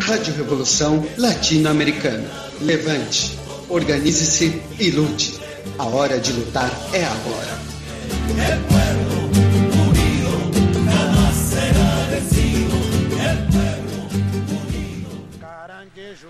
[0.00, 2.28] Rádio Revolução Latino-Americana.
[2.60, 3.38] Levante,
[3.68, 5.38] organize-se e lute.
[5.78, 7.58] A hora de lutar é agora.
[15.40, 16.28] Caranguejo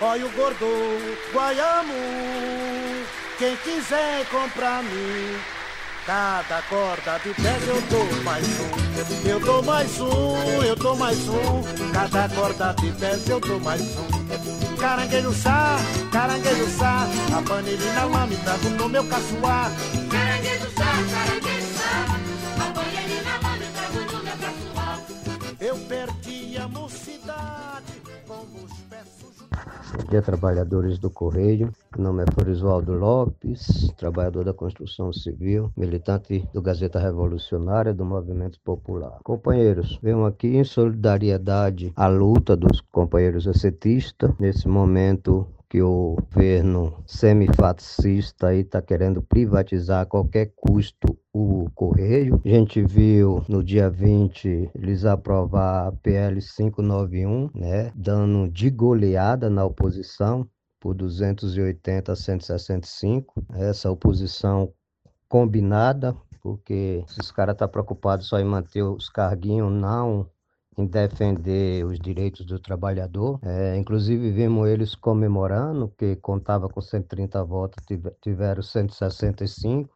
[0.00, 0.66] olha o gordo
[1.32, 1.92] guaiamo,
[3.38, 5.54] quem quiser comprar mim
[6.06, 8.83] Cada corda de pedra eu dou mais um.
[9.24, 11.62] Eu dou mais um, eu dou mais um.
[11.92, 14.76] Cada corda de pedra eu dou mais um.
[14.76, 15.76] Caranguejo sá,
[16.12, 17.06] caranguejo sá.
[17.36, 18.36] A panelina lá me
[18.78, 19.70] no meu caçoar.
[20.10, 22.04] Caranguejo sá, caranguejo sá.
[22.62, 23.66] A panelina lá me
[24.12, 25.00] no meu caçoar.
[25.60, 29.13] Eu perdi a mocidade com os pés
[29.96, 31.72] Bom dia, trabalhadores do Correio.
[31.96, 38.58] Meu nome é Florisvaldo Lopes, trabalhador da construção civil, militante do Gazeta Revolucionária do Movimento
[38.64, 39.20] Popular.
[39.22, 47.02] Companheiros, venho aqui em solidariedade à luta dos companheiros ascetistas nesse momento que o governo
[47.06, 52.40] semifascista está querendo privatizar a qualquer custo o Correio.
[52.44, 59.50] A gente viu no dia 20 eles aprovar a PL 591, né, dando de goleada
[59.50, 63.44] na oposição por 280 a 165.
[63.52, 64.72] Essa oposição
[65.28, 70.30] combinada, porque esses caras estão tá preocupados só em manter os carguinhos, não
[70.76, 73.40] em defender os direitos do trabalhador.
[73.42, 77.84] É, inclusive, vimos eles comemorando que contava com 130 votos,
[78.20, 79.93] tiveram 165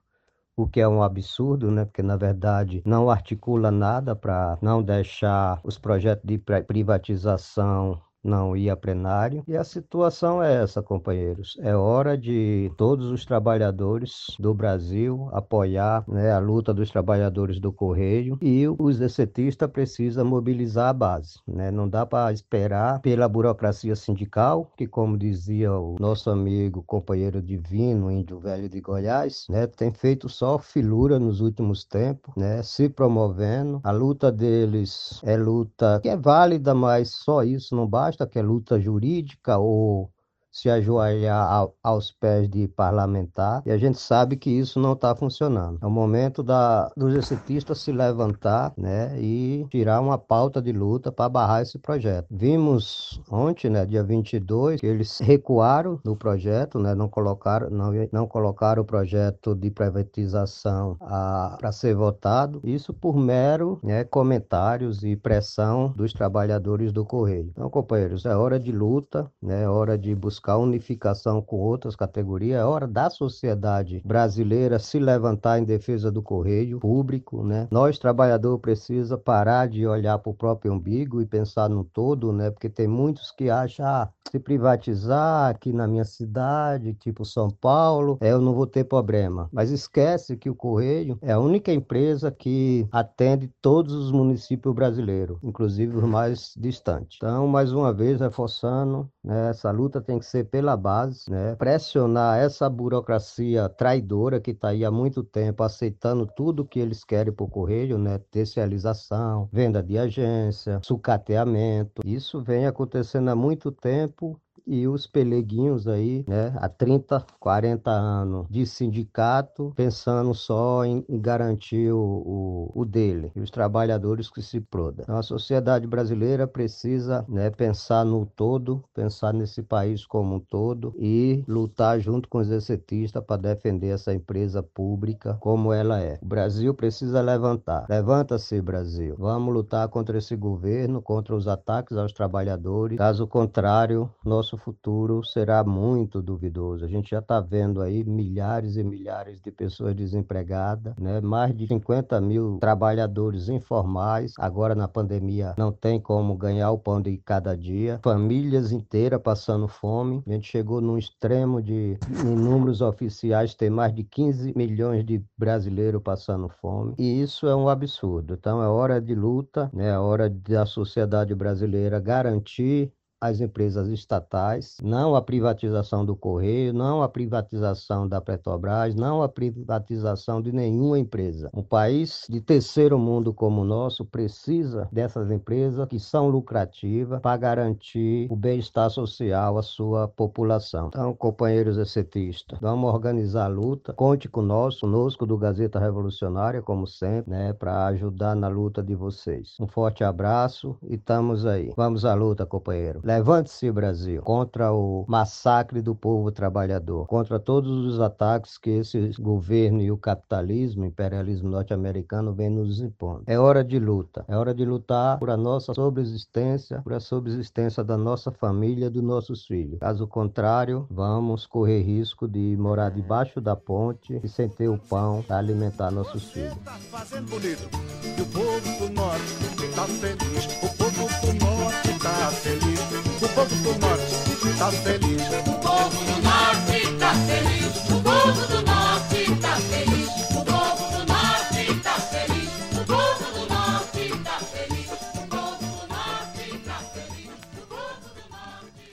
[0.58, 1.84] o que é um absurdo, né?
[1.84, 8.74] Porque na verdade não articula nada para não deixar os projetos de privatização não ia
[8.74, 9.42] a plenário.
[9.48, 11.56] E a situação é essa, companheiros.
[11.60, 17.72] É hora de todos os trabalhadores do Brasil apoiar né, a luta dos trabalhadores do
[17.72, 21.40] Correio e os excetistas precisam mobilizar a base.
[21.46, 21.70] Né?
[21.70, 28.10] Não dá para esperar pela burocracia sindical, que, como dizia o nosso amigo, companheiro divino,
[28.10, 33.80] índio velho de Goiás, né, tem feito só filura nos últimos tempos, né, se promovendo.
[33.82, 38.42] A luta deles é luta que é válida, mas só isso não basta que é
[38.42, 40.12] luta jurídica ou
[40.50, 45.78] se ajoelhar aos pés de parlamentar, e a gente sabe que isso não está funcionando.
[45.80, 51.12] É o momento da, dos excetistas se levantar né, e tirar uma pauta de luta
[51.12, 52.26] para barrar esse projeto.
[52.30, 58.26] Vimos ontem, né, dia 22, que eles recuaram no projeto, né, não, colocaram, não, não
[58.26, 65.92] colocaram o projeto de privatização para ser votado, isso por mero né, comentários e pressão
[65.96, 67.50] dos trabalhadores do Correio.
[67.50, 71.96] Então, companheiros, é hora de luta, né, é hora de buscar buscar unificação com outras
[71.96, 77.66] categorias, é hora da sociedade brasileira se levantar em defesa do correio público, né?
[77.70, 82.50] Nós, trabalhadores, precisa parar de olhar para o próprio umbigo e pensar no todo, né?
[82.50, 88.18] Porque tem muitos que acham, ah, se privatizar aqui na minha cidade, tipo São Paulo,
[88.20, 89.48] é, eu não vou ter problema.
[89.52, 95.38] Mas esquece que o Correio é a única empresa que atende todos os municípios brasileiros,
[95.42, 97.16] inclusive os mais distantes.
[97.16, 102.38] Então, mais uma vez, reforçando, né, essa luta tem que ser pela base, né, pressionar
[102.38, 107.46] essa burocracia traidora que está aí há muito tempo aceitando tudo que eles querem o
[107.48, 112.00] Correio, né, tercialização, venda de agência, sucateamento.
[112.06, 118.46] Isso vem acontecendo há muito tempo e os peleguinhos aí, né, há 30, 40 anos
[118.50, 124.60] de sindicato, pensando só em, garantir o, o, o, dele e os trabalhadores que se
[124.60, 125.04] prodam.
[125.04, 130.94] Então, a sociedade brasileira precisa né, pensar no todo, pensar nesse país como um todo
[130.98, 136.18] e lutar junto com os excetistas para defender essa empresa pública como ela é.
[136.20, 137.86] O Brasil precisa levantar.
[137.88, 139.14] Levanta-se, Brasil.
[139.18, 142.98] Vamos lutar contra esse governo, contra os ataques aos trabalhadores.
[142.98, 146.84] Caso contrário, nosso futuro será muito duvidoso.
[146.84, 151.20] A gente já está vendo aí milhares e milhares de pessoas desempregadas, né?
[151.20, 154.34] mais de 50 mil trabalhadores informais.
[154.38, 158.00] Agora, na pandemia, não tem como ganhar o pão de cada dia.
[158.02, 160.22] Famílias inteiras passando fome.
[160.26, 165.24] A gente chegou num extremo de, em números oficiais, ter mais de 15 milhões de
[165.36, 166.94] brasileiros passando fome.
[166.98, 168.34] E isso é um absurdo.
[168.34, 169.90] Então, é hora de luta, né?
[169.90, 177.02] é hora da sociedade brasileira garantir as empresas estatais, não a privatização do Correio, não
[177.02, 181.50] a privatização da Petrobras, não a privatização de nenhuma empresa.
[181.52, 187.36] Um país de terceiro mundo como o nosso precisa dessas empresas que são lucrativas para
[187.36, 190.88] garantir o bem-estar social à sua população.
[190.88, 193.92] Então, companheiros excetistas, vamos organizar a luta.
[193.92, 199.56] Conte conosco, conosco do Gazeta Revolucionária, como sempre, né, para ajudar na luta de vocês.
[199.60, 201.72] Um forte abraço e estamos aí.
[201.76, 203.00] Vamos à luta, companheiro.
[203.08, 209.80] Levante-se, Brasil, contra o massacre do povo trabalhador, contra todos os ataques que esse governo
[209.80, 213.22] e o capitalismo, o imperialismo norte-americano vem nos impondo.
[213.26, 214.26] É hora de luta.
[214.28, 219.02] É hora de lutar por a nossa sobreexistência, por a sobreexistência da nossa família, dos
[219.02, 219.78] nossos filhos.
[219.78, 225.24] Caso contrário, vamos correr risco de morar debaixo da ponte e sem ter o pão
[225.26, 226.54] para alimentar nossos filhos.
[226.62, 227.70] Tá fazendo bonito.
[228.04, 230.44] E o povo do norte tá feliz.
[230.62, 232.97] O povo do norte tá feliz.
[233.20, 235.22] O povo do norte tá feliz.
[235.46, 237.66] O povo do norte tá feliz.
[237.90, 240.08] O povo do norte tá feliz.
[240.30, 242.50] O povo do norte tá feliz.
[242.72, 244.90] O povo do norte tá feliz.
[245.14, 247.30] O povo do norte tá feliz.
[247.56, 248.86] O povo do norte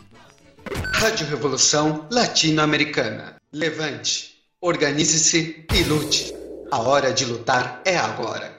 [0.94, 3.36] Rádio Revolução Latino-Americana.
[3.52, 6.34] Levante, organize-se e lute.
[6.72, 8.55] A hora de lutar é agora.